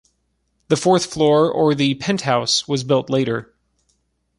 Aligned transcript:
The 0.69 0.77
fourth 0.77 1.05
floor 1.05 1.51
or 1.51 1.75
the 1.75 1.93
penthouse 1.93 2.67
was 2.67 2.83
built 2.83 3.07
later. 3.07 3.53